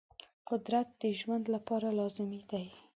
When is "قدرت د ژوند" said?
0.49-1.45